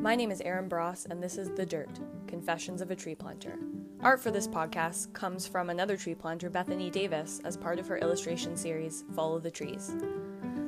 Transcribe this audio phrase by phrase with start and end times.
[0.00, 3.58] My name is Erin Bross, and this is The Dirt Confessions of a Tree Planter.
[4.00, 7.98] Art for this podcast comes from another tree planter, Bethany Davis, as part of her
[7.98, 9.94] illustration series, Follow the Trees.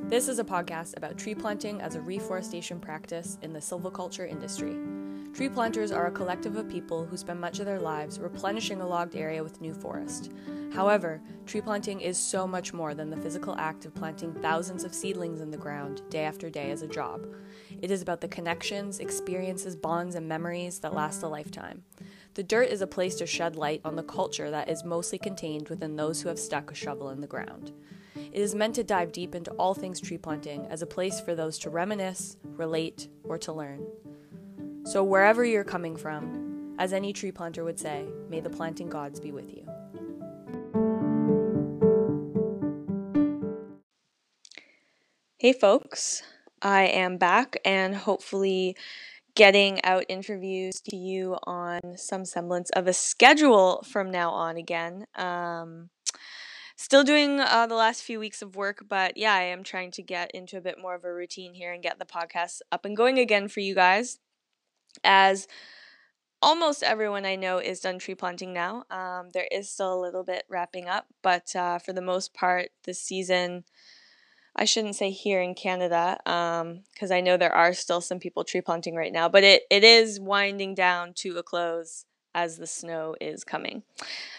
[0.03, 4.77] This is a podcast about tree planting as a reforestation practice in the silviculture industry.
[5.33, 8.87] Tree planters are a collective of people who spend much of their lives replenishing a
[8.87, 10.31] logged area with new forest.
[10.75, 14.93] However, tree planting is so much more than the physical act of planting thousands of
[14.93, 17.25] seedlings in the ground day after day as a job.
[17.83, 21.83] It is about the connections, experiences, bonds, and memories that last a lifetime.
[22.35, 25.67] The dirt is a place to shed light on the culture that is mostly contained
[25.67, 27.73] within those who have stuck a shovel in the ground.
[28.15, 31.35] It is meant to dive deep into all things tree planting as a place for
[31.35, 33.85] those to reminisce, relate, or to learn.
[34.85, 39.19] So, wherever you're coming from, as any tree planter would say, may the planting gods
[39.19, 39.67] be with you.
[45.37, 46.23] Hey, folks,
[46.63, 48.77] I am back and hopefully
[49.35, 55.05] getting out interviews to you on some semblance of a schedule from now on again.
[55.15, 55.89] Um,
[56.77, 60.01] still doing uh, the last few weeks of work, but yeah, I am trying to
[60.01, 62.95] get into a bit more of a routine here and get the podcast up and
[62.95, 64.19] going again for you guys
[65.03, 65.47] as
[66.41, 68.83] almost everyone I know is done tree planting now.
[68.89, 72.69] Um, there is still a little bit wrapping up, but uh, for the most part,
[72.85, 73.65] this season,
[74.55, 78.43] I shouldn't say here in Canada, because um, I know there are still some people
[78.43, 82.67] tree planting right now, but it, it is winding down to a close as the
[82.67, 83.83] snow is coming.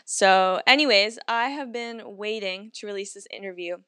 [0.05, 3.79] So, anyways, I have been waiting to release this interview.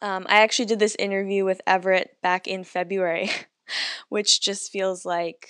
[0.00, 3.30] Um, I actually did this interview with Everett back in February,
[4.08, 5.48] which just feels like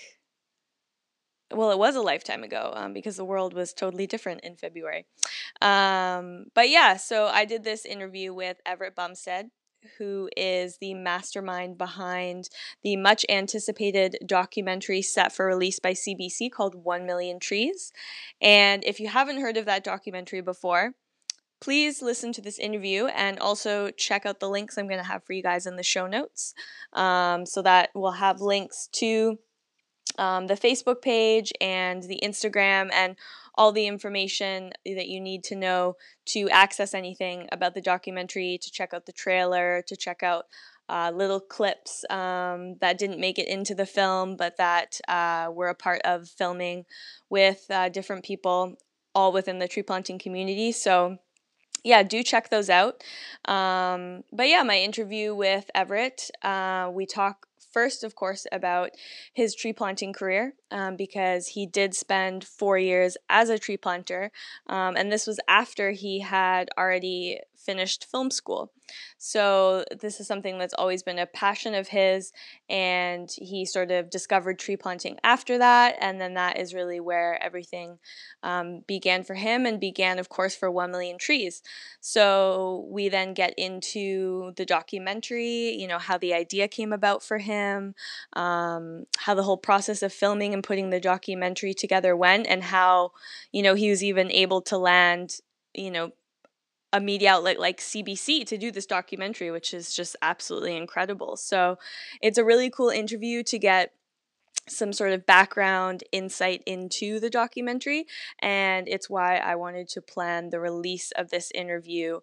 [1.55, 5.06] well, it was a lifetime ago um, because the world was totally different in February.
[5.61, 9.50] Um, but yeah, so I did this interview with Everett Bumstead,
[9.98, 12.48] who is the mastermind behind
[12.83, 17.92] the much anticipated documentary set for release by CBC called 1 Million Trees.
[18.41, 20.95] And if you haven't heard of that documentary before,
[21.61, 25.24] please listen to this interview and also check out the links I'm going to have
[25.24, 26.55] for you guys in the show notes.
[26.92, 29.39] Um, so that we'll have links to
[30.18, 33.17] um, the Facebook page and the Instagram and
[33.55, 38.70] all the information that you need to know to access anything about the documentary, to
[38.70, 40.46] check out the trailer, to check out
[40.89, 45.68] uh, little clips um, that didn't make it into the film, but that uh, were
[45.68, 46.84] a part of filming
[47.30, 48.74] with uh, different people,
[49.14, 50.73] all within the tree planting community.
[50.73, 51.18] So,
[51.84, 53.02] yeah, do check those out.
[53.46, 58.90] Um, but yeah, my interview with Everett, uh, we talk first, of course, about
[59.33, 64.30] his tree planting career um, because he did spend four years as a tree planter,
[64.66, 68.73] um, and this was after he had already finished film school.
[69.18, 72.33] So this is something that's always been a passion of his,
[72.68, 77.42] and he sort of discovered tree planting after that, and then that is really where
[77.42, 77.98] everything
[78.42, 81.62] um, began for him, and began, of course, for One Million Trees.
[82.00, 87.39] So we then get into the documentary, you know, how the idea came about for
[87.39, 87.94] him,
[88.33, 93.12] um, how the whole process of filming and putting the documentary together went, and how,
[93.52, 95.36] you know, he was even able to land,
[95.74, 96.12] you know,
[96.92, 101.36] a media outlet like CBC to do this documentary, which is just absolutely incredible.
[101.36, 101.79] So
[102.20, 103.92] it's a really cool interview to get
[104.69, 108.07] some sort of background insight into the documentary,
[108.41, 112.20] and it's why I wanted to plan the release of this interview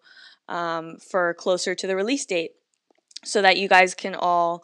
[0.48, 2.52] um, for closer to the release date
[3.24, 4.64] so that you guys can all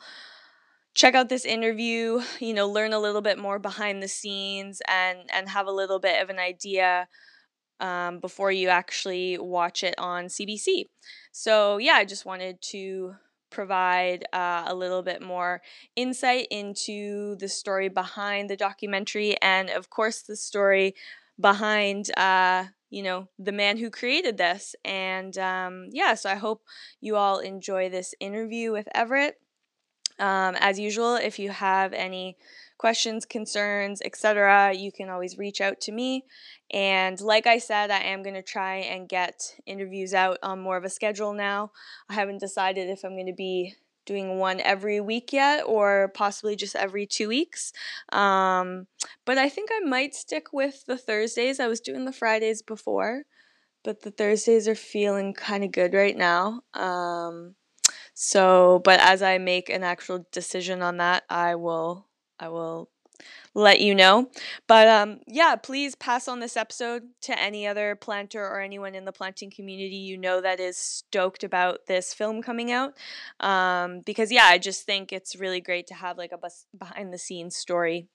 [0.94, 5.20] check out this interview you know learn a little bit more behind the scenes and
[5.34, 7.08] and have a little bit of an idea
[7.80, 10.86] um, before you actually watch it on CBC.
[11.32, 13.16] So, yeah, I just wanted to
[13.50, 15.62] provide uh, a little bit more
[15.96, 20.96] insight into the story behind the documentary and, of course, the story
[21.40, 22.16] behind.
[22.18, 22.66] Uh,
[22.96, 24.74] you know, the man who created this.
[24.86, 26.64] And um, yeah, so I hope
[27.02, 29.36] you all enjoy this interview with Everett.
[30.18, 32.38] Um, as usual, if you have any
[32.78, 36.26] questions, concerns, etc., you can always reach out to me.
[36.72, 40.78] And like I said, I am going to try and get interviews out on more
[40.78, 41.72] of a schedule now.
[42.10, 43.76] I haven't decided if I'm going to be
[44.06, 47.74] doing one every week yet or possibly just every two weeks.
[48.12, 48.88] Um,
[49.26, 51.60] but I think I might stick with the Thursdays.
[51.60, 53.24] I was doing the Fridays before,
[53.84, 56.62] but the Thursdays are feeling kind of good right now.
[56.74, 57.56] Um,
[58.14, 62.08] so, but as I make an actual decision on that, I will
[62.40, 62.90] I will
[63.54, 64.30] let you know.
[64.68, 69.06] But um, yeah, please pass on this episode to any other planter or anyone in
[69.06, 72.94] the planting community you know that is stoked about this film coming out.
[73.40, 77.14] Um, because yeah, I just think it's really great to have like a bus- behind
[77.14, 78.08] the scenes story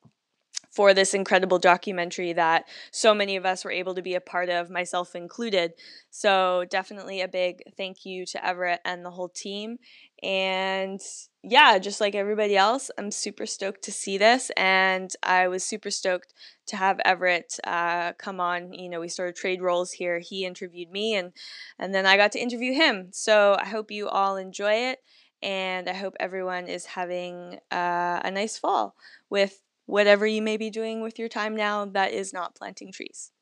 [0.70, 4.48] for this incredible documentary that so many of us were able to be a part
[4.48, 5.72] of, myself included.
[6.10, 9.78] So, definitely a big thank you to Everett and the whole team.
[10.22, 11.00] And
[11.42, 14.50] yeah, just like everybody else, I'm super stoked to see this.
[14.56, 16.34] And I was super stoked
[16.66, 18.72] to have Everett uh, come on.
[18.72, 20.20] You know, we sort of trade roles here.
[20.20, 21.32] He interviewed me, and,
[21.78, 23.08] and then I got to interview him.
[23.12, 25.00] So, I hope you all enjoy it.
[25.42, 28.94] And I hope everyone is having uh, a nice fall
[29.30, 33.32] with whatever you may be doing with your time now that is not planting trees.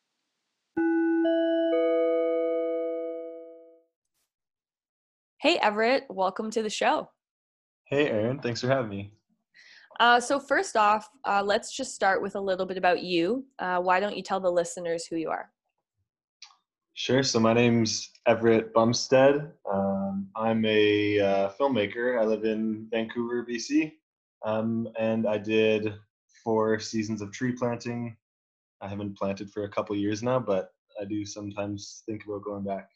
[5.41, 7.11] Hey, Everett, welcome to the show.
[7.85, 9.13] Hey, Erin, thanks for having me.
[10.01, 13.45] Uh, so, first off, uh, let's just start with a little bit about you.
[13.59, 15.51] Uh, why don't you tell the listeners who you are?
[16.95, 17.23] Sure.
[17.23, 19.53] So, my name's Everett Bumstead.
[19.71, 22.21] Um, I'm a uh, filmmaker.
[22.21, 23.93] I live in Vancouver, BC.
[24.45, 25.95] Um, and I did
[26.45, 28.17] four seasons of tree planting.
[28.81, 30.71] I haven't planted for a couple years now, but
[31.01, 32.89] I do sometimes think about going back.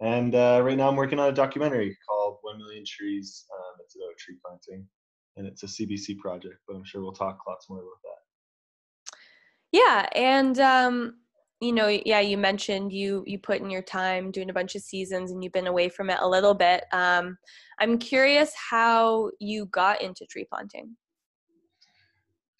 [0.00, 3.44] And uh, right now, I'm working on a documentary called One Million Trees.
[3.52, 4.86] Um, it's about tree planting,
[5.36, 6.56] and it's a CBC project.
[6.66, 9.16] But I'm sure we'll talk lots more about that.
[9.72, 11.14] Yeah, and um,
[11.60, 14.82] you know, yeah, you mentioned you you put in your time doing a bunch of
[14.82, 16.84] seasons, and you've been away from it a little bit.
[16.92, 17.38] Um,
[17.78, 20.96] I'm curious how you got into tree planting.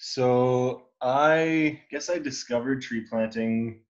[0.06, 3.80] So I guess I discovered tree planting.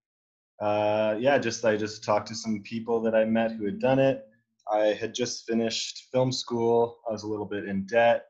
[0.61, 3.99] Uh, yeah, just I just talked to some people that I met who had done
[3.99, 4.23] it.
[4.71, 6.99] I had just finished film school.
[7.07, 8.27] I was a little bit in debt,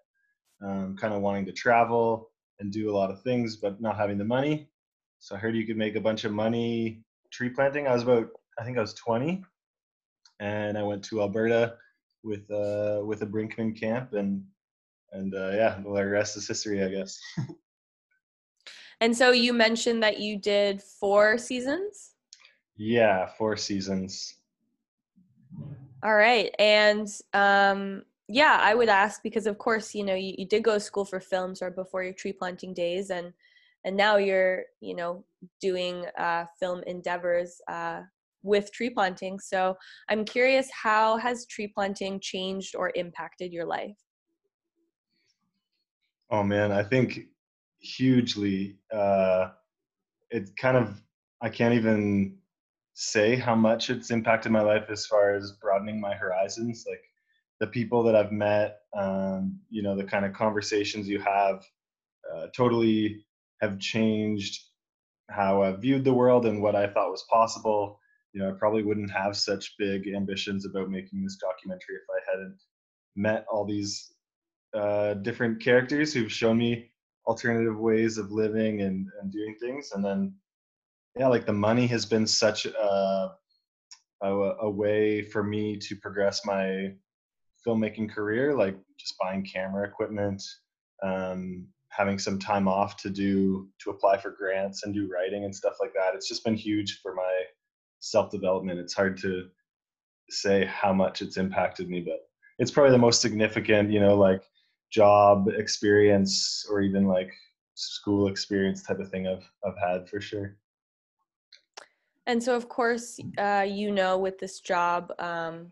[0.65, 4.17] um, kind of wanting to travel and do a lot of things, but not having
[4.17, 4.67] the money.
[5.19, 7.87] So I heard you could make a bunch of money tree planting.
[7.87, 9.43] I was about, I think I was 20,
[10.39, 11.75] and I went to Alberta
[12.23, 14.43] with uh, with a Brinkman camp, and
[15.11, 17.19] and uh, yeah, the rest is history, I guess.
[19.01, 22.11] And so you mentioned that you did four seasons?
[22.77, 24.35] Yeah, four seasons.
[26.03, 26.53] All right.
[26.59, 30.73] And um, yeah, I would ask because of course, you know, you, you did go
[30.73, 33.33] to school for films or before your tree planting days and
[33.83, 35.23] and now you're, you know,
[35.61, 38.01] doing uh, film endeavors uh,
[38.41, 39.39] with tree planting.
[39.39, 39.77] So
[40.09, 43.95] I'm curious, how has tree planting changed or impacted your life?
[46.31, 47.27] Oh man, I think
[47.85, 48.77] hugely.
[48.93, 49.49] Uh,
[50.31, 51.01] it kind of
[51.41, 52.37] I can't even
[52.93, 56.85] say how much it's impacted my life as far as broadening my horizons.
[56.89, 57.03] Like
[57.59, 61.63] the people that I've met, um, you know, the kind of conversations you have,
[62.33, 63.25] uh, totally
[63.61, 64.61] have changed
[65.29, 67.99] how I viewed the world and what I thought was possible.
[68.33, 72.31] You know, I probably wouldn't have such big ambitions about making this documentary if I
[72.31, 72.57] hadn't
[73.15, 74.13] met all these
[74.73, 76.91] uh, different characters who've shown me
[77.27, 80.33] alternative ways of living and, and doing things and then
[81.17, 83.31] yeah like the money has been such a,
[84.21, 84.27] a,
[84.61, 86.93] a way for me to progress my
[87.65, 90.41] filmmaking career like just buying camera equipment
[91.03, 95.55] um, having some time off to do to apply for grants and do writing and
[95.55, 96.13] stuff like that.
[96.13, 97.43] It's just been huge for my
[98.05, 99.47] self development it's hard to
[100.29, 102.27] say how much it's impacted me but
[102.59, 104.43] it's probably the most significant you know like
[104.91, 107.31] job experience or even like
[107.73, 110.57] school experience type of thing I've I've had for sure.
[112.27, 115.71] And so, of course, uh, you know, with this job, um,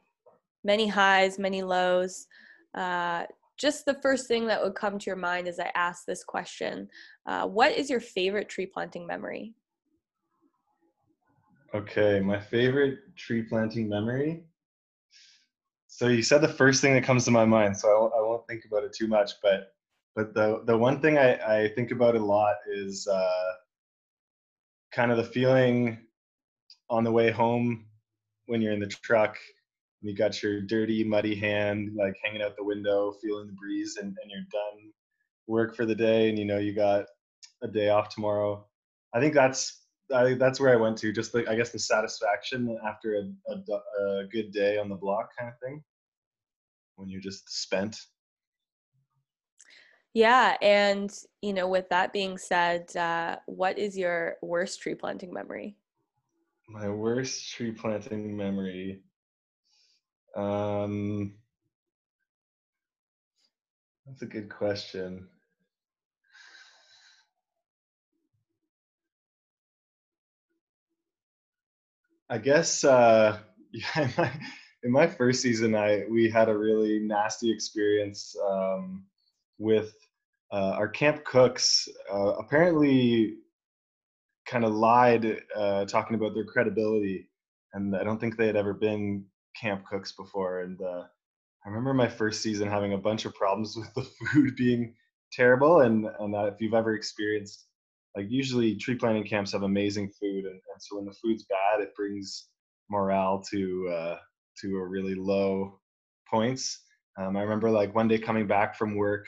[0.64, 2.28] many highs, many lows.
[2.76, 3.24] Uh,
[3.58, 6.90] just the first thing that would come to your mind as I ask this question:
[7.26, 9.54] uh, What is your favorite tree planting memory?
[11.74, 14.44] Okay, my favorite tree planting memory
[15.96, 18.22] so you said the first thing that comes to my mind, so I won't, I
[18.22, 19.34] won't think about it too much.
[19.44, 19.74] But
[20.16, 23.52] but the the one thing I, I think about a lot is uh,
[24.92, 26.00] kind of the feeling
[26.90, 27.86] on the way home
[28.48, 29.38] when you're in the truck
[30.02, 33.98] and you got your dirty, muddy hand like hanging out the window, feeling the breeze,
[33.98, 34.92] and, and you're done
[35.46, 37.06] work for the day, and you know you got
[37.62, 38.66] a day off tomorrow.
[39.14, 39.83] I think that's
[40.14, 41.12] I, that's where I went to.
[41.12, 45.30] Just like I guess the satisfaction after a, a, a good day on the block,
[45.38, 45.84] kind of thing.
[46.96, 47.98] When you're just spent.
[50.14, 55.34] Yeah, and you know, with that being said, uh, what is your worst tree planting
[55.34, 55.76] memory?
[56.70, 59.02] My worst tree planting memory.
[60.36, 61.34] Um,
[64.06, 65.28] that's a good question.
[72.34, 73.38] I guess uh,
[73.72, 74.32] yeah, in my,
[74.84, 79.06] in my first season, I we had a really nasty experience um,
[79.60, 79.94] with
[80.52, 81.88] uh, our camp cooks.
[82.12, 83.36] Uh, apparently,
[84.48, 87.30] kind of lied uh, talking about their credibility,
[87.74, 89.26] and I don't think they had ever been
[89.56, 90.62] camp cooks before.
[90.62, 91.04] And uh,
[91.64, 94.96] I remember my first season having a bunch of problems with the food being
[95.32, 97.68] terrible, and and if you've ever experienced
[98.16, 101.82] like usually tree planting camps have amazing food and, and so when the food's bad
[101.82, 102.48] it brings
[102.90, 104.18] morale to uh,
[104.62, 105.80] to a really low
[106.30, 106.80] points.
[107.18, 109.28] Um, i remember like one day coming back from work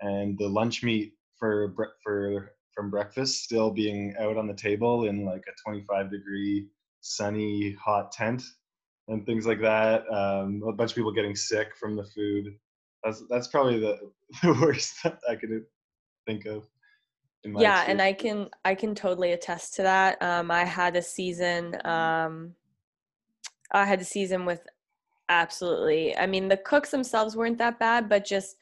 [0.00, 5.24] and the lunch meat for for from breakfast still being out on the table in
[5.24, 6.68] like a 25 degree
[7.00, 8.42] sunny hot tent
[9.08, 12.54] and things like that um, a bunch of people getting sick from the food.
[13.04, 13.98] That's that's probably the,
[14.42, 15.50] the worst that i could
[16.26, 16.66] think of
[17.58, 20.20] yeah and i can i can totally attest to that.
[20.22, 22.54] Um i had a season um
[23.72, 24.60] i had a season with
[25.28, 28.56] absolutely i mean the cooks themselves weren't that bad but just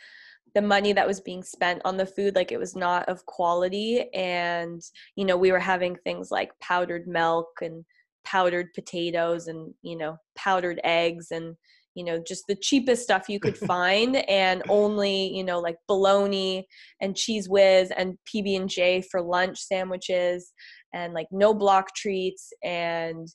[0.54, 4.12] the money that was being spent on the food like it was not of quality
[4.14, 4.82] and
[5.16, 7.84] you know we were having things like powdered milk and
[8.24, 11.56] powdered potatoes and you know powdered eggs and
[11.94, 16.66] you know just the cheapest stuff you could find and only you know like bologna
[17.00, 20.52] and Cheez Whiz and pb and j for lunch sandwiches
[20.94, 22.52] and like no block treats.
[22.62, 23.28] And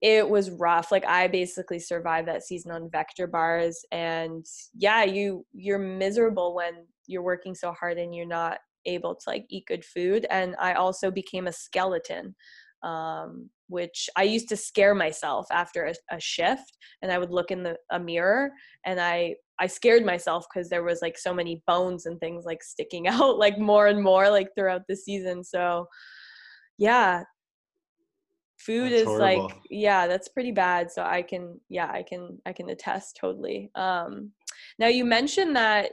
[0.00, 0.92] it was rough.
[0.92, 3.84] Like i basically survived that season on vector bars.
[3.90, 9.22] And yeah you you're miserable when you're working so hard and you're not able to
[9.26, 10.26] like eat good food.
[10.30, 12.36] And i also became a skeleton
[12.82, 17.50] um, which I used to scare myself after a, a shift, and I would look
[17.50, 18.50] in the a mirror,
[18.84, 22.62] and I I scared myself because there was like so many bones and things like
[22.62, 25.44] sticking out like more and more like throughout the season.
[25.44, 25.86] So
[26.78, 27.22] yeah,
[28.58, 29.44] food that's is horrible.
[29.46, 30.90] like yeah, that's pretty bad.
[30.90, 33.70] So I can yeah I can I can attest totally.
[33.74, 34.32] Um,
[34.78, 35.92] now you mentioned that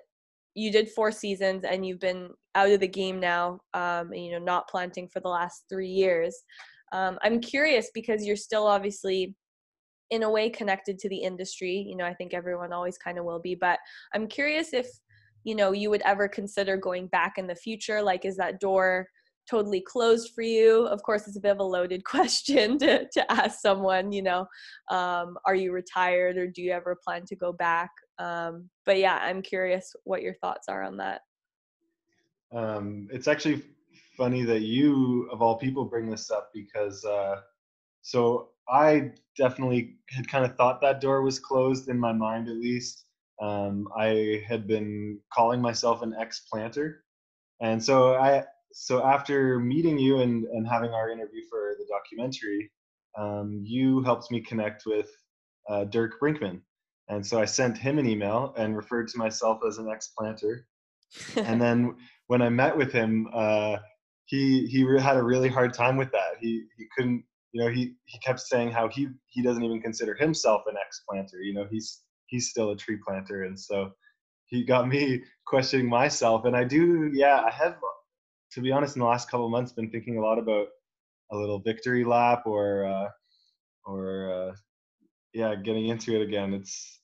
[0.55, 4.31] you did four seasons and you've been out of the game now um, and, you
[4.31, 6.43] know not planting for the last three years
[6.91, 9.36] um, i'm curious because you're still obviously
[10.12, 13.25] in a way connected to the industry you know i think everyone always kind of
[13.25, 13.79] will be but
[14.13, 14.88] i'm curious if
[15.43, 19.08] you know you would ever consider going back in the future like is that door
[19.50, 20.86] totally closed for you?
[20.86, 24.46] Of course it's a bit of a loaded question to, to ask someone you know
[24.89, 27.89] um, are you retired or do you ever plan to go back?
[28.19, 31.22] Um, but yeah i'm curious what your thoughts are on that.
[32.51, 33.63] Um, it's actually
[34.20, 37.38] funny that you, of all people, bring this up because uh,
[38.02, 42.58] so I definitely had kind of thought that door was closed in my mind, at
[42.58, 43.06] least.
[43.42, 47.04] Um, I had been calling myself an ex planter,
[47.62, 52.70] and so I so after meeting you and, and having our interview for the documentary,
[53.18, 55.10] um, you helped me connect with
[55.70, 56.60] uh, Dirk Brinkman,
[57.08, 60.68] and so I sent him an email and referred to myself as an ex planter.
[61.38, 61.96] and then
[62.28, 63.78] when I met with him, uh,
[64.30, 66.38] he he had a really hard time with that.
[66.40, 70.14] He he couldn't you know he he kept saying how he he doesn't even consider
[70.14, 71.42] himself an ex planter.
[71.42, 73.92] You know he's he's still a tree planter, and so
[74.46, 76.46] he got me questioning myself.
[76.46, 77.78] And I do yeah I have
[78.54, 80.68] to be honest in the last couple of months been thinking a lot about
[81.32, 83.10] a little victory lap or uh,
[83.86, 84.56] or uh,
[85.34, 86.54] yeah getting into it again.
[86.54, 87.02] It's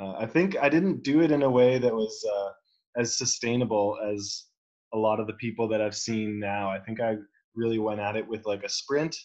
[0.00, 3.96] uh, I think I didn't do it in a way that was uh, as sustainable
[4.12, 4.46] as
[4.92, 6.70] a lot of the people that I've seen now.
[6.70, 7.16] I think I
[7.54, 9.16] really went at it with like a sprint,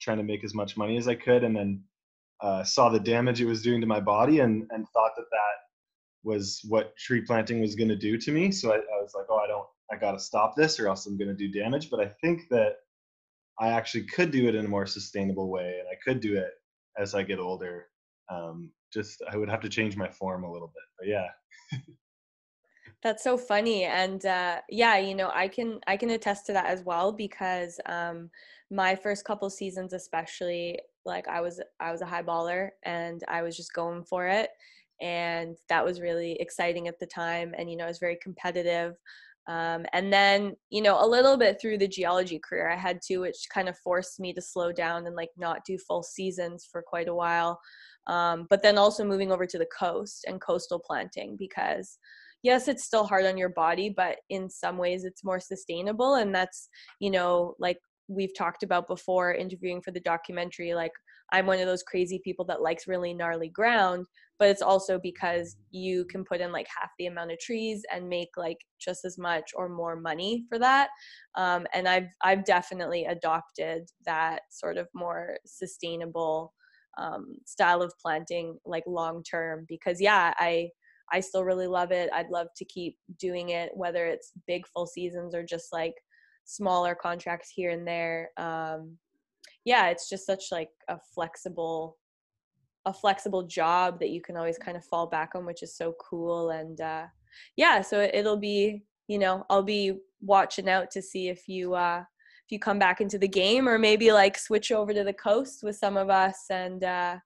[0.00, 1.82] trying to make as much money as I could, and then
[2.40, 5.56] uh, saw the damage it was doing to my body, and and thought that that
[6.24, 8.50] was what tree planting was going to do to me.
[8.52, 11.06] So I, I was like, oh, I don't, I got to stop this, or else
[11.06, 11.90] I'm going to do damage.
[11.90, 12.76] But I think that
[13.60, 16.50] I actually could do it in a more sustainable way, and I could do it
[16.98, 17.86] as I get older.
[18.30, 21.28] Um, just I would have to change my form a little bit, but yeah.
[23.02, 26.66] That's so funny, and uh, yeah, you know, I can I can attest to that
[26.66, 28.30] as well because um,
[28.70, 33.42] my first couple seasons, especially, like I was I was a high baller and I
[33.42, 34.50] was just going for it,
[35.00, 38.94] and that was really exciting at the time, and you know, I was very competitive.
[39.48, 43.18] Um, and then, you know, a little bit through the geology career, I had to,
[43.18, 46.80] which kind of forced me to slow down and like not do full seasons for
[46.80, 47.60] quite a while.
[48.06, 51.98] Um, but then also moving over to the coast and coastal planting because
[52.42, 56.34] yes it's still hard on your body but in some ways it's more sustainable and
[56.34, 56.68] that's
[57.00, 60.92] you know like we've talked about before interviewing for the documentary like
[61.32, 64.06] I'm one of those crazy people that likes really gnarly ground,
[64.38, 68.08] but it's also because you can put in like half the amount of trees and
[68.08, 70.90] make like just as much or more money for that.
[71.34, 76.52] Um, and I've I've definitely adopted that sort of more sustainable
[76.98, 80.68] um, style of planting like long term because yeah I
[81.12, 82.10] I still really love it.
[82.12, 85.94] I'd love to keep doing it, whether it's big full seasons or just like
[86.44, 88.30] smaller contracts here and there.
[88.36, 88.98] Um,
[89.64, 91.96] yeah, it's just such like a flexible,
[92.86, 95.94] a flexible job that you can always kind of fall back on, which is so
[96.00, 96.50] cool.
[96.50, 97.06] And uh,
[97.56, 102.02] yeah, so it'll be, you know, I'll be watching out to see if you uh,
[102.44, 105.62] if you come back into the game or maybe like switch over to the coast
[105.62, 107.16] with some of us and uh,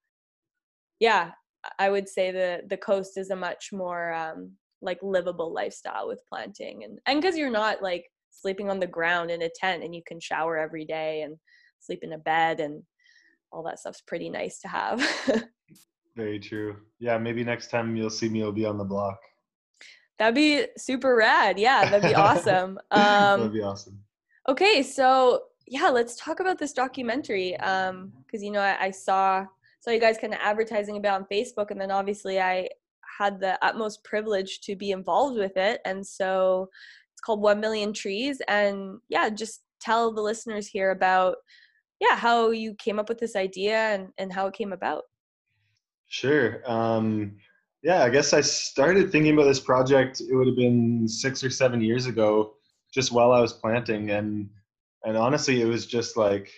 [1.00, 1.30] yeah
[1.78, 6.20] I would say the the coast is a much more um, like livable lifestyle with
[6.28, 9.94] planting and and because you're not like sleeping on the ground in a tent and
[9.94, 11.36] you can shower every day and
[11.80, 12.82] sleep in a bed and
[13.52, 15.00] all that stuff's pretty nice to have.
[16.16, 16.76] Very true.
[16.98, 19.18] Yeah, maybe next time you'll see me, you'll be on the block.
[20.18, 21.58] That'd be super rad.
[21.58, 22.78] Yeah, that'd be awesome.
[22.90, 24.00] Um, that'd be awesome.
[24.48, 27.56] Okay, so yeah, let's talk about this documentary.
[27.58, 29.44] Um, because you know I, I saw
[29.80, 32.68] saw you guys kind of advertising about on Facebook, and then obviously I
[33.18, 36.68] had the utmost privilege to be involved with it, and so
[37.14, 41.36] it's called One Million Trees, and yeah, just tell the listeners here about
[42.00, 45.02] yeah how you came up with this idea and and how it came about.
[46.08, 46.62] Sure.
[46.70, 47.36] Um,
[47.82, 50.20] yeah, I guess I started thinking about this project.
[50.20, 52.54] It would have been six or seven years ago,
[52.92, 54.48] just while I was planting, and
[55.04, 56.50] and honestly, it was just like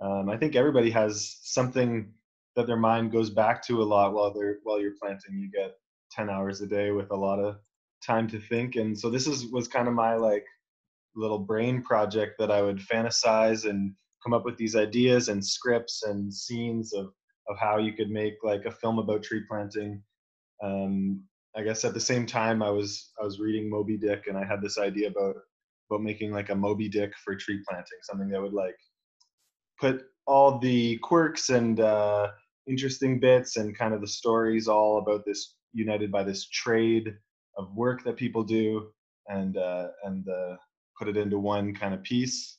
[0.00, 2.12] um, I think everybody has something
[2.58, 5.38] that their mind goes back to a lot while they're while you're planting.
[5.38, 5.74] You get
[6.10, 7.56] 10 hours a day with a lot of
[8.04, 8.74] time to think.
[8.74, 10.44] And so this is was kind of my like
[11.14, 16.02] little brain project that I would fantasize and come up with these ideas and scripts
[16.02, 17.12] and scenes of
[17.48, 20.02] of how you could make like a film about tree planting.
[20.60, 21.22] Um,
[21.56, 24.44] I guess at the same time I was I was reading Moby Dick and I
[24.44, 25.36] had this idea about
[25.88, 28.76] about making like a Moby Dick for tree planting, something that would like
[29.80, 32.28] put all the quirks and uh,
[32.68, 37.14] interesting bits and kind of the stories all about this united by this trade
[37.56, 38.90] of work that people do
[39.28, 40.56] and uh, and uh,
[40.98, 42.58] put it into one kind of piece.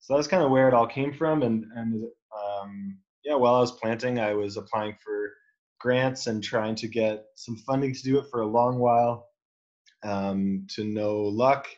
[0.00, 1.42] So that's kind of where it all came from.
[1.42, 2.04] And and
[2.36, 5.32] um, yeah, while I was planting, I was applying for
[5.80, 9.28] grants and trying to get some funding to do it for a long while.
[10.04, 11.68] Um, to no luck,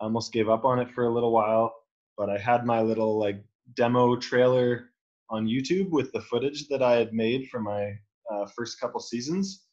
[0.00, 1.74] I almost gave up on it for a little while.
[2.16, 3.42] But I had my little like
[3.74, 4.90] demo trailer
[5.30, 7.92] on YouTube with the footage that I had made for my
[8.30, 9.64] uh, first couple seasons.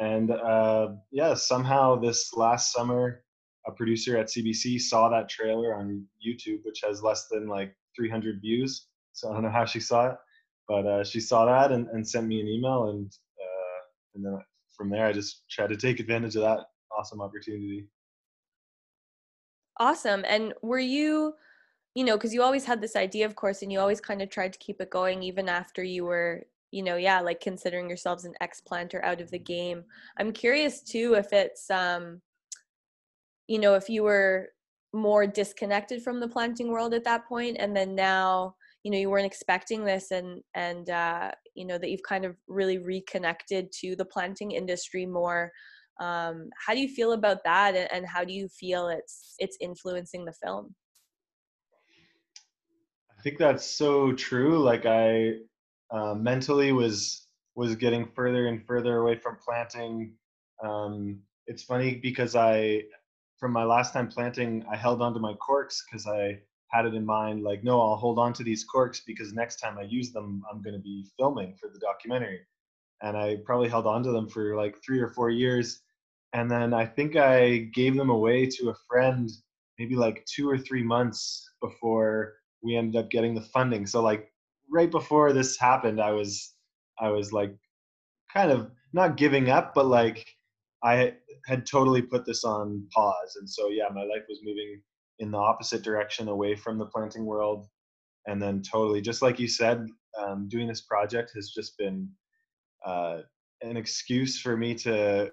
[0.00, 3.22] And uh, yeah, somehow this last summer,
[3.66, 8.40] a producer at CBC saw that trailer on YouTube, which has less than like 300
[8.40, 8.86] views.
[9.12, 10.16] So I don't know how she saw it,
[10.66, 13.80] but uh, she saw that and, and, sent me an email, and uh,
[14.14, 14.38] and then
[14.74, 16.60] from there I just tried to take advantage of that
[16.96, 17.86] awesome opportunity.
[19.78, 20.24] Awesome.
[20.26, 21.34] And were you
[21.94, 24.30] you know, because you always had this idea, of course, and you always kind of
[24.30, 28.24] tried to keep it going even after you were, you know, yeah, like considering yourselves
[28.24, 29.84] an ex planter out of the game.
[30.18, 32.22] I'm curious too if it's, um,
[33.46, 34.50] you know, if you were
[34.94, 39.10] more disconnected from the planting world at that point, and then now, you know, you
[39.10, 43.96] weren't expecting this, and and uh, you know that you've kind of really reconnected to
[43.96, 45.52] the planting industry more.
[46.00, 49.56] Um, how do you feel about that, and, and how do you feel it's it's
[49.60, 50.74] influencing the film?
[53.22, 54.58] I think that's so true.
[54.58, 55.34] Like I
[55.92, 60.14] uh, mentally was was getting further and further away from planting.
[60.60, 62.82] Um, it's funny because I,
[63.38, 67.06] from my last time planting, I held onto my corks because I had it in
[67.06, 70.42] mind like, no, I'll hold on to these corks because next time I use them,
[70.50, 72.40] I'm going to be filming for the documentary.
[73.02, 75.82] And I probably held on to them for like three or four years.
[76.32, 79.30] And then I think I gave them away to a friend
[79.78, 83.86] maybe like two or three months before we ended up getting the funding.
[83.86, 84.32] So like
[84.70, 86.54] right before this happened, I was
[87.00, 87.54] I was like
[88.32, 90.26] kind of not giving up, but like
[90.84, 91.14] I
[91.46, 93.36] had totally put this on pause.
[93.38, 94.80] And so yeah, my life was moving
[95.18, 97.66] in the opposite direction away from the planting world.
[98.26, 99.86] And then totally, just like you said,
[100.20, 102.08] um, doing this project has just been
[102.86, 103.18] uh,
[103.62, 105.30] an excuse for me to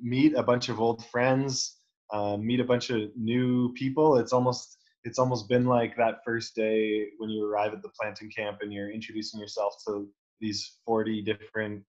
[0.00, 1.76] meet a bunch of old friends,
[2.12, 4.16] uh, meet a bunch of new people.
[4.18, 8.30] It's almost it's almost been like that first day when you arrive at the planting
[8.30, 10.08] camp and you're introducing yourself to
[10.40, 11.82] these 40 different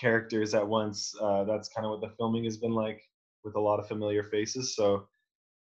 [0.00, 1.14] characters at once.
[1.20, 3.02] Uh, that's kind of what the filming has been like
[3.44, 4.74] with a lot of familiar faces.
[4.74, 5.06] So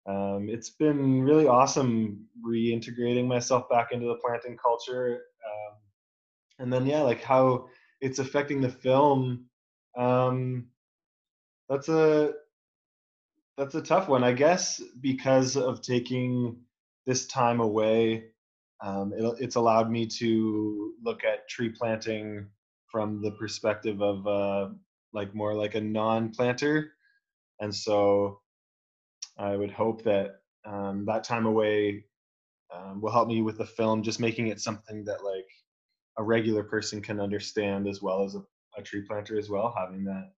[0.07, 5.21] um, it's been really awesome reintegrating myself back into the planting culture.
[5.45, 5.77] Um,
[6.61, 7.67] and then yeah like how
[7.99, 9.45] it's affecting the film
[9.97, 10.65] um
[11.67, 12.31] that's a
[13.57, 16.55] that's a tough one i guess because of taking
[17.05, 18.25] this time away
[18.83, 22.47] um, it, it's allowed me to look at tree planting
[22.87, 24.69] from the perspective of uh,
[25.13, 26.91] like more like a non-planter
[27.59, 28.39] and so
[29.37, 32.05] i would hope that um, that time away
[32.73, 35.47] um, will help me with the film just making it something that like
[36.17, 38.41] a regular person can understand as well as a,
[38.77, 40.31] a tree planter as well having that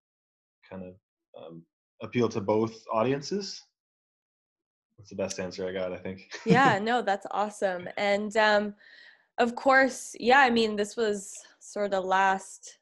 [0.68, 0.94] kind of
[1.40, 1.62] um,
[2.02, 3.60] appeal to both audiences
[5.04, 8.74] that's the best answer i got i think yeah no that's awesome and um
[9.36, 12.78] of course yeah i mean this was sort of last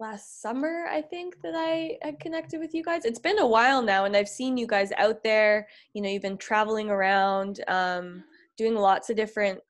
[0.00, 3.80] last summer i think that i had connected with you guys it's been a while
[3.80, 8.24] now and i've seen you guys out there you know you've been traveling around um
[8.58, 9.60] doing lots of different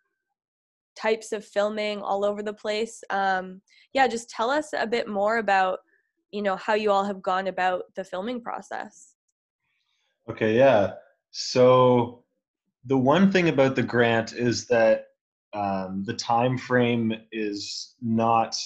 [0.96, 3.04] types of filming all over the place.
[3.10, 3.60] Um,
[3.92, 5.80] yeah, just tell us a bit more about
[6.30, 9.14] you know how you all have gone about the filming process.
[10.30, 10.94] Okay, yeah.
[11.38, 12.24] So
[12.86, 15.08] the one thing about the grant is that
[15.52, 18.56] um, the time frame is not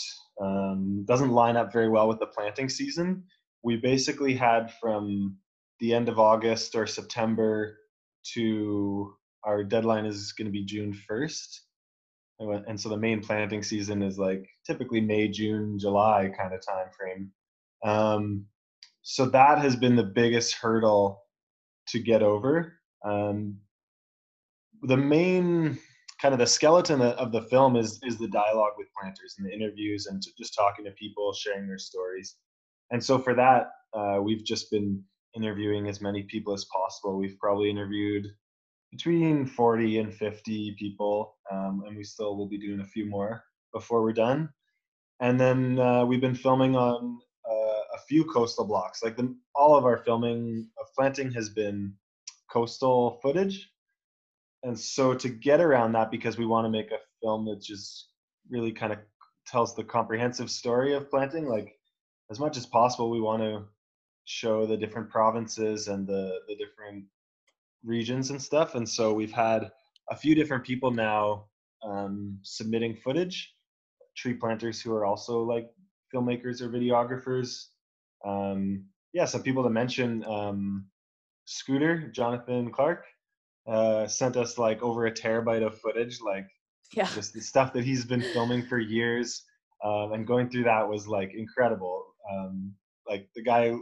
[0.40, 3.24] um, doesn't line up very well with the planting season.
[3.64, 5.36] We basically had from
[5.80, 7.76] the end of August or September
[8.34, 11.60] to our deadline is going to be June 1st
[12.40, 16.86] and so the main planting season is like typically May, June, July kind of time
[16.96, 17.30] frame.
[17.84, 18.46] Um,
[19.02, 21.22] so that has been the biggest hurdle
[21.88, 22.74] to get over.
[23.04, 23.58] Um,
[24.82, 25.78] the main
[26.20, 29.52] kind of the skeleton of the film is is the dialogue with planters and the
[29.52, 32.36] interviews and just talking to people, sharing their stories.
[32.90, 35.02] And so for that, uh, we've just been
[35.34, 37.16] interviewing as many people as possible.
[37.16, 38.26] We've probably interviewed
[38.90, 43.44] between 40 and 50 people, um, and we still will be doing a few more
[43.72, 44.48] before we're done.
[45.20, 47.20] And then uh, we've been filming on
[48.08, 49.02] few coastal blocks.
[49.02, 51.94] Like the, all of our filming of planting has been
[52.50, 53.70] coastal footage.
[54.62, 58.08] And so to get around that, because we want to make a film that just
[58.48, 58.98] really kind of
[59.46, 61.76] tells the comprehensive story of planting, like
[62.30, 63.64] as much as possible, we want to
[64.24, 67.04] show the different provinces and the the different
[67.84, 68.74] regions and stuff.
[68.74, 69.70] And so we've had
[70.10, 71.46] a few different people now
[71.82, 73.54] um, submitting footage,
[74.16, 75.70] tree planters who are also like
[76.14, 77.66] filmmakers or videographers.
[78.24, 80.86] Um, yeah, some people to mention um,
[81.46, 83.04] Scooter, Jonathan Clark,
[83.66, 86.46] uh, sent us like over a terabyte of footage, like
[86.92, 87.08] yeah.
[87.14, 89.44] just the stuff that he's been filming for years.
[89.84, 92.04] Um, and going through that was like incredible.
[92.30, 92.74] Um,
[93.08, 93.74] like the guy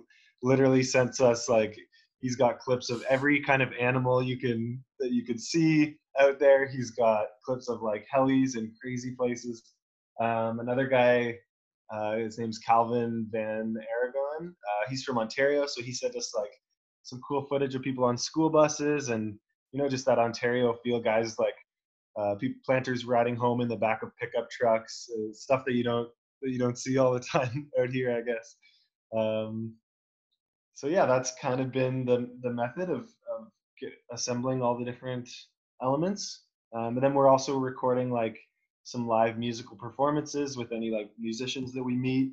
[0.42, 1.76] literally sent us like
[2.20, 6.40] He's got clips of every kind of animal you can that you can see out
[6.40, 6.66] there.
[6.66, 9.62] He's got clips of like helis and crazy places.
[10.20, 11.36] Um, another guy,
[11.92, 14.27] uh, his name's Calvin Van Aragon.
[14.46, 16.52] Uh, he's from Ontario, so he sent us like
[17.02, 19.38] some cool footage of people on school buses and
[19.72, 21.00] you know just that Ontario feel.
[21.00, 21.54] Guys like
[22.18, 25.84] uh, people, planters riding home in the back of pickup trucks, uh, stuff that you
[25.84, 26.08] don't
[26.42, 28.56] that you don't see all the time out here, I guess.
[29.16, 29.74] Um,
[30.74, 33.48] so yeah, that's kind of been the the method of, of
[33.80, 35.28] get, assembling all the different
[35.82, 36.44] elements.
[36.74, 38.38] Um, and then we're also recording like
[38.84, 42.32] some live musical performances with any like musicians that we meet.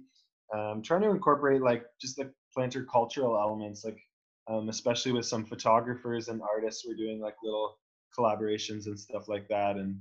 [0.54, 4.00] Um, trying to incorporate like just the planter cultural elements, like
[4.48, 6.86] um, especially with some photographers and artists.
[6.88, 7.78] We're doing like little
[8.18, 10.00] collaborations and stuff like that, and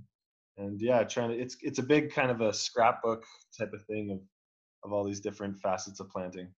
[0.58, 3.24] and yeah, trying to it's it's a big kind of a scrapbook
[3.58, 4.20] type of thing of
[4.84, 6.48] of all these different facets of planting.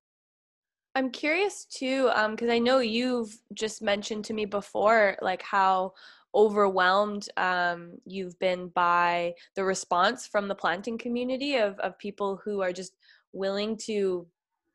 [0.94, 5.92] I'm curious too, because um, I know you've just mentioned to me before, like how
[6.34, 12.62] overwhelmed um, you've been by the response from the planting community of of people who
[12.62, 12.96] are just
[13.32, 14.26] willing to,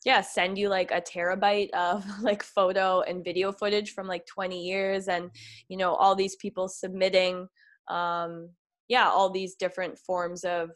[0.05, 4.61] yeah, send you like a terabyte of like photo and video footage from like 20
[4.61, 5.29] years, and
[5.69, 7.47] you know all these people submitting,
[7.89, 8.49] um,
[8.87, 10.71] yeah, all these different forms of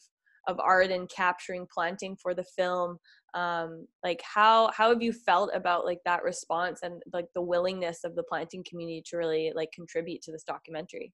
[0.48, 2.98] of art and capturing planting for the film.
[3.34, 8.04] Um, like how how have you felt about like that response and like the willingness
[8.04, 11.12] of the planting community to really like contribute to this documentary?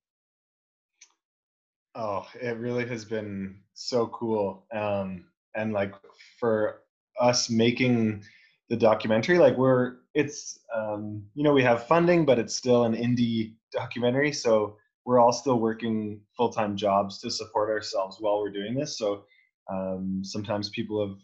[1.95, 4.65] Oh it really has been so cool.
[4.73, 5.93] Um, and like
[6.39, 6.81] for
[7.19, 8.23] us making
[8.69, 12.95] the documentary like we're it's um, you know we have funding but it's still an
[12.95, 18.75] indie documentary so we're all still working full-time jobs to support ourselves while we're doing
[18.75, 18.97] this.
[18.97, 19.25] So
[19.69, 21.17] um, sometimes people have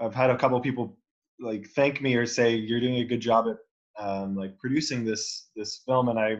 [0.00, 0.96] I've had a couple people
[1.38, 5.50] like thank me or say you're doing a good job at um, like producing this
[5.54, 6.36] this film, and I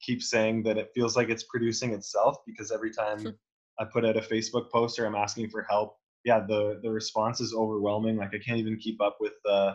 [0.00, 3.36] keep saying that it feels like it's producing itself because every time
[3.78, 7.40] I put out a Facebook post or I'm asking for help, yeah, the the response
[7.40, 8.16] is overwhelming.
[8.16, 9.74] Like I can't even keep up with uh,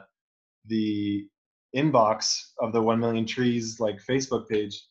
[0.65, 1.27] the
[1.75, 4.83] inbox of the 1 million trees like Facebook page.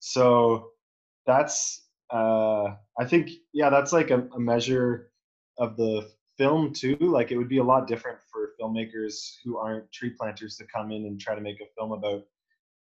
[0.00, 0.70] So
[1.26, 5.10] that's uh, I think yeah, that's like a, a measure
[5.58, 6.96] of the film too.
[7.00, 10.90] Like it would be a lot different for filmmakers who aren't tree planters to come
[10.90, 12.22] in and try to make a film about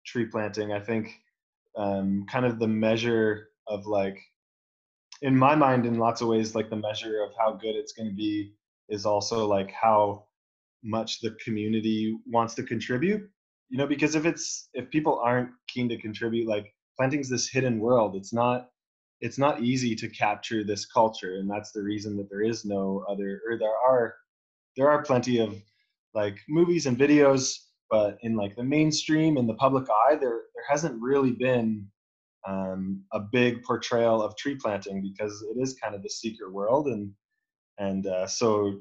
[0.05, 0.71] tree planting.
[0.71, 1.11] I think
[1.75, 4.19] um, kind of the measure of like
[5.21, 8.09] in my mind in lots of ways like the measure of how good it's going
[8.09, 8.53] to be
[8.89, 10.25] is also like how
[10.83, 13.21] much the community wants to contribute
[13.69, 17.79] you know because if it's if people aren't keen to contribute like planting's this hidden
[17.79, 18.15] world.
[18.15, 18.69] It's not
[19.21, 23.05] it's not easy to capture this culture and that's the reason that there is no
[23.09, 24.15] other or there are
[24.77, 25.55] there are plenty of
[26.13, 27.55] like movies and videos
[27.89, 31.85] but in like the mainstream and the public eye there there hasn't really been
[32.47, 36.87] um, a big portrayal of tree planting because it is kind of the secret world
[36.87, 37.11] and
[37.77, 38.79] and uh, so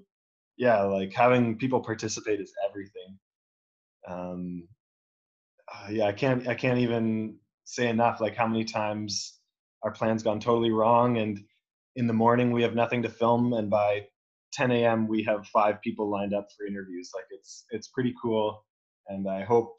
[0.56, 3.18] yeah like having people participate is everything.
[4.08, 4.68] Um,
[5.72, 9.40] uh, yeah i can't i can't even say enough like how many times
[9.82, 11.40] our plan's gone totally wrong and
[11.96, 14.02] in the morning we have nothing to film and by
[14.52, 18.64] 10 a.m we have five people lined up for interviews like it's it's pretty cool
[19.08, 19.76] and i hope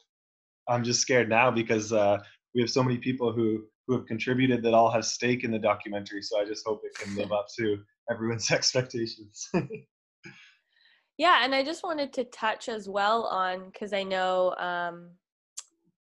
[0.68, 2.18] i'm just scared now because uh,
[2.54, 5.58] we have so many people who who have contributed that all have stake in the
[5.58, 6.22] documentary.
[6.22, 7.78] So I just hope it can live up to
[8.10, 9.48] everyone's expectations.
[11.18, 15.10] yeah, and I just wanted to touch as well on because I know, um,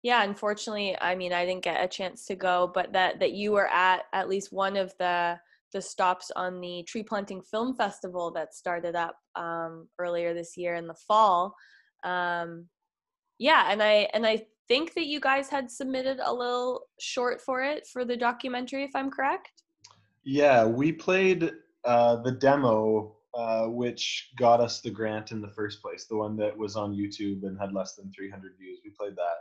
[0.01, 3.51] yeah, unfortunately, I mean, I didn't get a chance to go, but that that you
[3.51, 5.37] were at at least one of the
[5.73, 10.75] the stops on the tree planting film festival that started up um, earlier this year
[10.75, 11.53] in the fall.
[12.03, 12.67] Um,
[13.39, 17.63] yeah, and I and I think that you guys had submitted a little short for
[17.63, 19.63] it for the documentary, if I'm correct.
[20.23, 21.51] Yeah, we played
[21.83, 26.35] uh, the demo, uh, which got us the grant in the first place, the one
[26.37, 28.79] that was on YouTube and had less than 300 views.
[28.83, 29.37] We played that.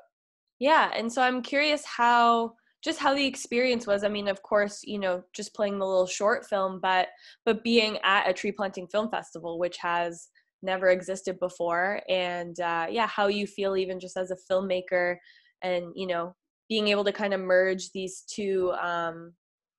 [0.59, 4.05] Yeah, and so I'm curious how just how the experience was.
[4.05, 7.09] I mean, of course, you know, just playing the little short film, but
[7.47, 10.29] but being at a tree planting film festival, which has
[10.65, 12.01] never existed before.
[12.09, 15.17] And uh, yeah how you feel even just as a filmmaker
[15.63, 16.35] and you know
[16.69, 19.33] being able to kind of merge these two um,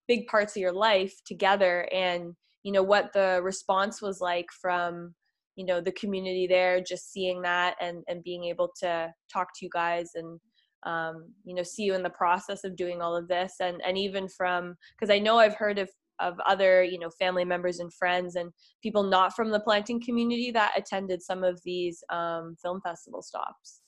[0.07, 5.13] big parts of your life together and you know what the response was like from
[5.55, 9.65] you know the community there just seeing that and and being able to talk to
[9.65, 10.39] you guys and
[10.85, 13.55] um, you know see you in the process of doing all of this.
[13.59, 17.45] And and even from because i know i've heard of of other you know family
[17.45, 18.51] members and friends and
[18.81, 23.81] people not from the planting community that attended some of these um, film festival stops.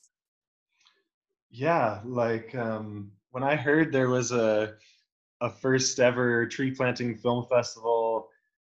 [1.50, 4.74] Yeah like um, when i heard there was a
[5.40, 8.28] a first ever tree planting film festival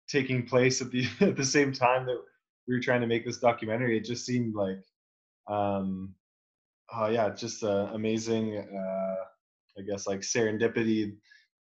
[0.08, 2.20] taking place at the at the same time that
[2.66, 4.82] we were trying to make this documentary it just seemed like
[5.48, 6.14] um
[6.94, 9.14] oh yeah just uh, amazing uh
[9.78, 11.14] i guess like serendipity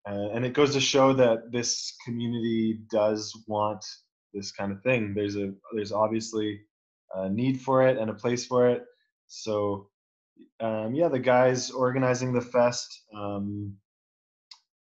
[0.09, 3.83] uh, and it goes to show that this community does want
[4.33, 5.13] this kind of thing.
[5.13, 6.61] There's a there's obviously
[7.15, 8.83] a need for it and a place for it.
[9.27, 9.89] So
[10.59, 13.75] um, yeah, the guys organizing the fest um,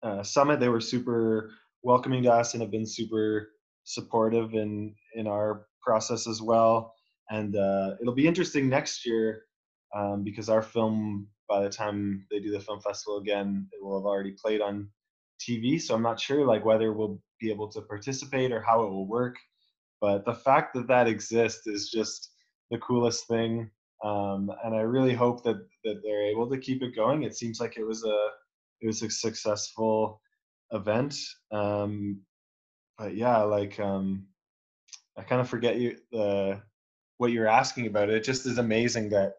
[0.04, 1.52] uh, summit, they were super
[1.84, 3.50] welcoming to us and have been super
[3.84, 6.94] supportive in in our process as well.
[7.30, 9.44] And uh, it'll be interesting next year
[9.96, 14.00] um, because our film, by the time they do the film festival again, it will
[14.00, 14.90] have already played on
[15.40, 18.90] TV, so I'm not sure like whether we'll be able to participate or how it
[18.90, 19.36] will work.
[20.02, 22.32] But the fact that that exists is just
[22.72, 23.70] the coolest thing,
[24.04, 27.24] um, and I really hope that that they're able to keep it going.
[27.24, 28.30] It seems like it was a
[28.82, 30.22] it was a successful
[30.72, 31.16] event.
[31.52, 32.22] Um,
[32.98, 34.28] but yeah, like um,
[35.18, 36.62] I kind of forget you the
[37.18, 38.10] what you're asking about.
[38.10, 39.34] It just is amazing that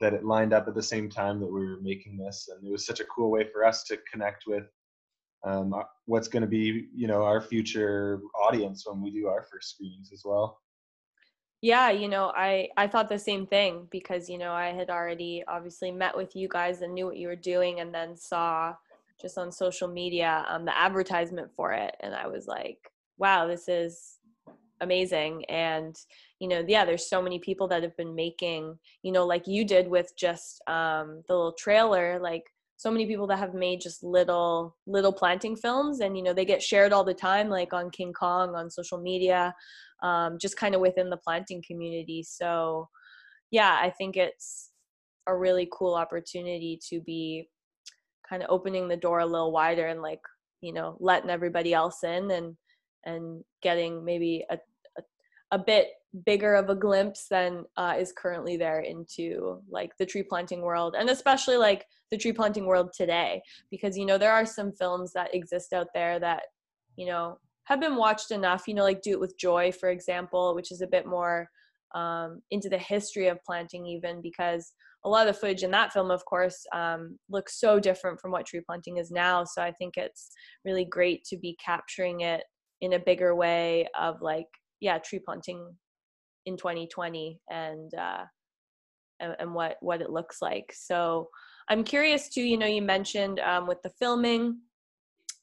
[0.00, 2.70] that it lined up at the same time that we were making this, and it
[2.70, 4.64] was such a cool way for us to connect with
[5.44, 9.42] um, uh, what's going to be you know our future audience when we do our
[9.42, 10.60] first screenings as well.
[11.60, 15.42] Yeah you know i i thought the same thing because you know i had already
[15.48, 18.74] obviously met with you guys and knew what you were doing and then saw
[19.18, 21.96] just on social media um, the advertisement for it.
[22.00, 24.18] And i was like wow this is
[24.80, 25.44] amazing.
[25.46, 25.96] And
[26.38, 29.64] you know yeah there's so many people that have been making you know like you
[29.64, 32.44] did with just um, the little trailer like
[32.76, 36.44] so many people that have made just little little planting films and you know they
[36.44, 39.54] get shared all the time like on king kong on social media
[40.02, 42.22] um, just kind of within the planting community.
[42.22, 42.88] So
[43.54, 44.70] yeah i think it's
[45.26, 47.48] a really cool opportunity to be
[48.28, 50.20] kind of opening the door a little wider and like
[50.60, 52.56] you know letting everybody else in and
[53.06, 54.58] and getting maybe a,
[54.98, 55.02] a,
[55.52, 55.88] a bit
[56.24, 60.94] bigger of a glimpse than uh, is currently there into like the tree planting world
[60.96, 65.12] and especially like the tree planting world today because you know there are some films
[65.12, 66.42] that exist out there that
[66.96, 70.54] you know have been watched enough you know like do it with joy for example
[70.54, 71.48] which is a bit more
[71.96, 74.72] um, into the history of planting even because
[75.04, 78.30] a lot of the footage in that film of course um, looks so different from
[78.30, 80.30] what tree planting is now so i think it's
[80.64, 82.44] really great to be capturing it
[82.80, 84.46] in a bigger way of like
[84.78, 85.74] yeah tree planting
[86.46, 88.24] in 2020 and uh,
[89.20, 90.72] and, and what what it looks like.
[90.74, 91.28] So
[91.70, 94.58] i'm curious too you know you mentioned um, with the filming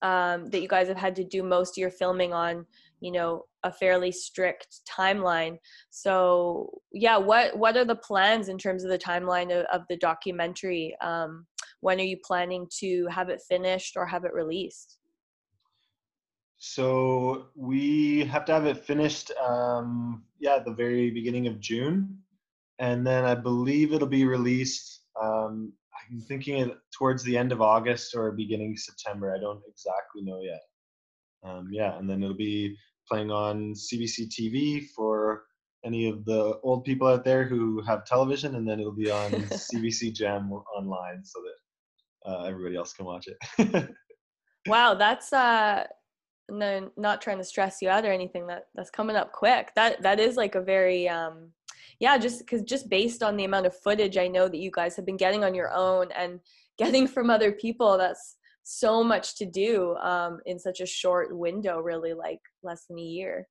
[0.04, 2.66] um, that you guys have had to do most of your filming on
[3.00, 5.58] you know a fairly strict timeline.
[5.90, 9.98] So yeah what what are the plans in terms of the timeline of, of the
[9.98, 10.96] documentary?
[11.02, 11.46] Um,
[11.82, 14.98] when are you planning to have it finished or have it released
[16.64, 22.20] so we have to have it finished um, yeah at the very beginning of june.
[22.78, 27.62] And then i believe it'll be released um, i'm thinking it towards the end of
[27.62, 29.36] august or beginning september.
[29.36, 30.62] I don't exactly know yet.
[31.44, 32.78] Um, yeah and then it'll be
[33.10, 35.46] playing on CBC TV for
[35.84, 39.32] any of the old people out there who have television, and then it'll be on
[39.32, 43.90] CBC Gem online so that uh, everybody else can watch it.
[44.68, 45.86] wow, that's uh,
[46.52, 48.48] no, not trying to stress you out or anything.
[48.48, 49.72] That that's coming up quick.
[49.76, 51.52] That that is like a very um,
[52.00, 54.96] yeah, just because just based on the amount of footage I know that you guys
[54.96, 56.40] have been getting on your own and
[56.78, 61.80] getting from other people, that's so much to do um, in such a short window,
[61.80, 63.48] really, like less than a year.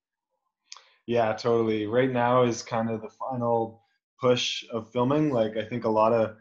[1.07, 1.87] Yeah, totally.
[1.87, 3.83] Right now is kind of the final
[4.21, 5.31] push of filming.
[5.31, 6.37] Like, I think a lot of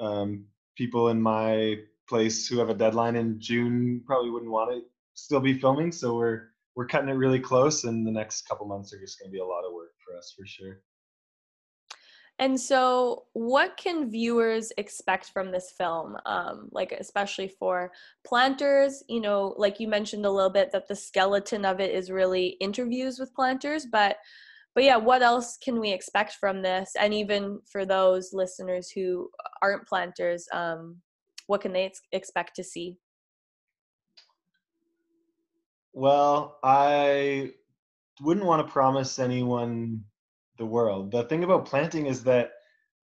[0.00, 1.76] um, people in my
[2.08, 4.82] place who have a deadline in June probably wouldn't want to
[5.14, 5.92] still be filming.
[5.92, 9.30] So we're we're cutting it really close, and the next couple months are just going
[9.30, 10.80] to be a lot of work for us for sure.
[12.40, 16.16] And so, what can viewers expect from this film?
[16.24, 17.92] Um, like, especially for
[18.24, 22.10] planters, you know, like you mentioned a little bit that the skeleton of it is
[22.10, 24.16] really interviews with planters, but
[24.74, 26.92] but yeah, what else can we expect from this?
[26.98, 29.28] And even for those listeners who
[29.60, 30.96] aren't planters, um,
[31.46, 32.96] what can they ex- expect to see?
[35.92, 37.52] Well, I
[38.20, 40.04] wouldn't want to promise anyone
[40.58, 41.10] the world.
[41.12, 42.52] The thing about planting is that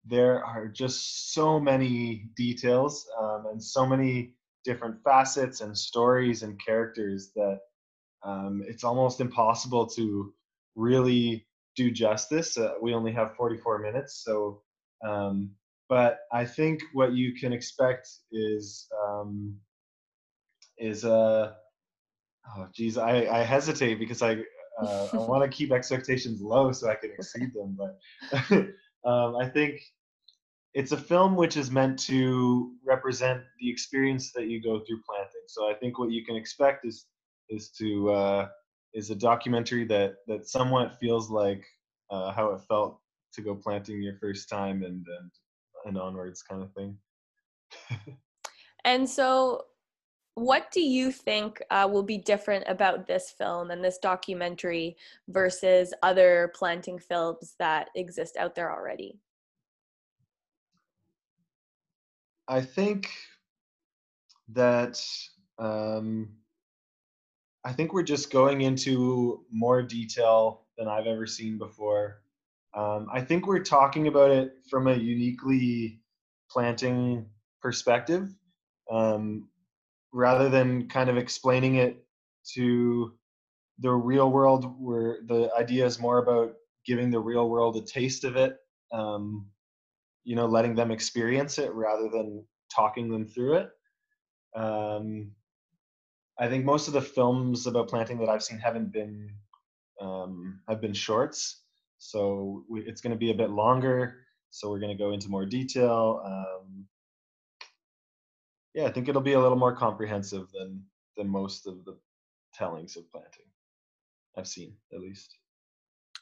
[0.06, 4.34] there are just so many details um, and so many
[4.66, 7.60] different facets and stories and characters that
[8.24, 10.34] um, it's almost impossible to
[10.76, 12.58] really do justice.
[12.58, 14.62] Uh, we only have 44 minutes, so
[15.06, 15.52] um,
[15.90, 19.56] but I think what you can expect is um,
[20.78, 21.54] is a uh,
[22.48, 24.38] oh geez, I, I hesitate because I
[24.82, 27.78] uh, I want to keep expectations low so I can exceed them.
[27.78, 28.00] But
[29.10, 29.82] um, I think
[30.74, 35.44] it's a film which is meant to represent the experience that you go through planting.
[35.48, 37.06] So I think what you can expect is
[37.50, 38.48] is to uh,
[38.94, 41.64] is a documentary that that somewhat feels like
[42.10, 43.00] uh, how it felt
[43.34, 45.32] to go planting your first time and and,
[45.86, 46.98] and onwards kind of thing.
[48.86, 49.66] and so
[50.36, 55.94] what do you think uh, will be different about this film and this documentary versus
[56.02, 59.20] other planting films that exist out there already?
[62.48, 63.10] I think
[64.50, 65.02] that
[65.60, 66.30] um,
[67.64, 72.22] I think we're just going into more detail than I've ever seen before.
[72.74, 76.02] Um, I think we're talking about it from a uniquely
[76.50, 77.28] planting
[77.62, 78.34] perspective.
[78.92, 79.48] Um,
[80.14, 82.06] rather than kind of explaining it
[82.54, 83.14] to
[83.80, 86.54] the real world where the idea is more about
[86.86, 88.58] giving the real world a taste of it
[88.92, 89.48] um,
[90.24, 93.70] you know letting them experience it rather than talking them through it.
[94.56, 95.32] Um,
[96.40, 99.30] i think most of the films about planting that i've seen haven't been
[100.02, 101.62] um, have been shorts
[101.98, 104.18] so we, it's going to be a bit longer
[104.52, 106.86] so we're going to go into more detail um,
[108.74, 110.84] yeah, I think it'll be a little more comprehensive than
[111.16, 111.98] than most of the
[112.54, 113.46] tellings of planting
[114.38, 115.38] I've seen, at least.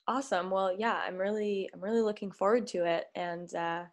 [0.08, 0.50] Awesome.
[0.50, 3.84] Well, yeah, I'm really I'm really looking forward to it, and uh,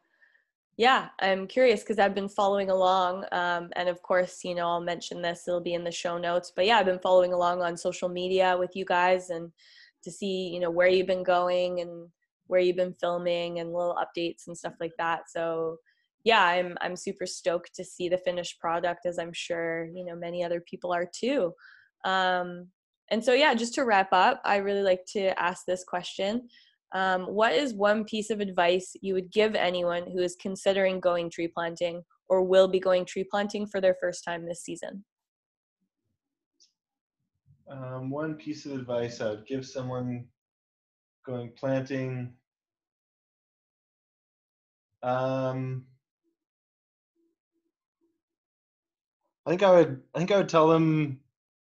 [0.76, 4.80] yeah, I'm curious because I've been following along, um, and of course, you know, I'll
[4.80, 6.52] mention this; it'll be in the show notes.
[6.54, 9.52] But yeah, I've been following along on social media with you guys, and
[10.02, 12.08] to see you know where you've been going and
[12.46, 15.30] where you've been filming and little updates and stuff like that.
[15.30, 15.78] So
[16.28, 20.14] yeah, I'm I'm super stoked to see the finished product, as I'm sure you know
[20.14, 21.54] many other people are too.
[22.04, 22.68] Um,
[23.10, 26.48] and so, yeah, just to wrap up, I really like to ask this question.
[26.92, 31.30] Um, what is one piece of advice you would give anyone who is considering going
[31.30, 35.04] tree planting or will be going tree planting for their first time this season?
[37.70, 40.26] Um, one piece of advice I would give someone
[41.24, 42.34] going planting.
[45.02, 45.87] Um,
[49.48, 50.02] I think I would.
[50.14, 51.20] I think I would tell them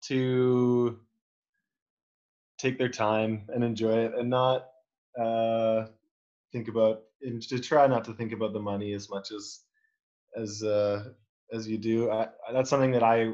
[0.06, 1.00] to
[2.58, 4.70] take their time and enjoy it, and not
[5.22, 5.86] uh,
[6.52, 9.62] think about and to try not to think about the money as much as
[10.36, 11.12] as uh,
[11.54, 12.12] as you do.
[12.12, 13.34] I, that's something that I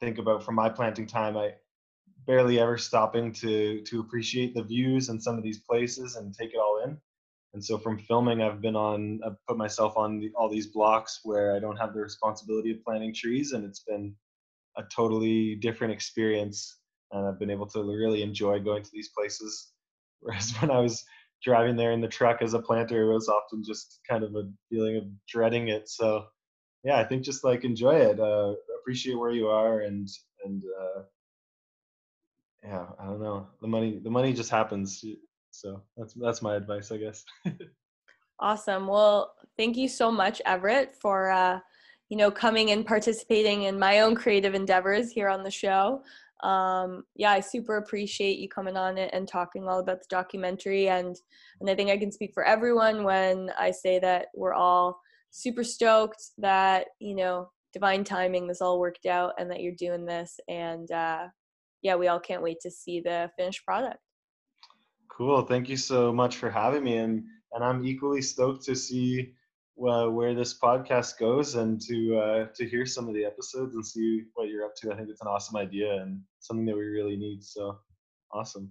[0.00, 1.36] think about from my planting time.
[1.36, 1.54] I
[2.26, 6.50] barely ever stopping to to appreciate the views and some of these places and take
[6.52, 7.00] it all in.
[7.56, 11.20] And so from filming, I've been on, I've put myself on the, all these blocks
[11.24, 14.14] where I don't have the responsibility of planting trees, and it's been
[14.76, 16.76] a totally different experience.
[17.12, 19.72] And I've been able to really enjoy going to these places.
[20.20, 21.02] Whereas when I was
[21.42, 24.42] driving there in the truck as a planter, it was often just kind of a
[24.68, 25.88] feeling of dreading it.
[25.88, 26.26] So
[26.84, 30.06] yeah, I think just like enjoy it, uh, appreciate where you are, and
[30.44, 31.02] and uh,
[32.62, 33.46] yeah, I don't know.
[33.62, 35.02] The money, the money just happens.
[35.60, 37.24] So that's that's my advice, I guess.
[38.40, 38.86] awesome.
[38.86, 41.60] Well, thank you so much, Everett, for uh,
[42.08, 46.02] you know coming and participating in my own creative endeavors here on the show.
[46.42, 50.88] Um, yeah, I super appreciate you coming on it and talking all about the documentary,
[50.88, 51.16] and
[51.60, 55.00] and I think I can speak for everyone when I say that we're all
[55.30, 60.06] super stoked that you know divine timing this all worked out and that you're doing
[60.06, 61.26] this and uh,
[61.82, 63.98] yeah, we all can't wait to see the finished product.
[65.16, 65.42] Cool.
[65.42, 69.32] Thank you so much for having me, and and I'm equally stoked to see
[69.78, 73.86] uh, where this podcast goes and to uh, to hear some of the episodes and
[73.86, 74.92] see what you're up to.
[74.92, 77.42] I think it's an awesome idea and something that we really need.
[77.42, 77.78] So
[78.30, 78.70] awesome.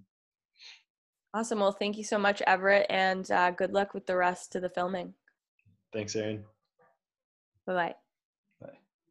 [1.34, 1.58] Awesome.
[1.58, 4.70] Well, thank you so much, Everett, and uh, good luck with the rest of the
[4.70, 5.14] filming.
[5.92, 6.44] Thanks, Erin.
[7.66, 7.94] Bye bye.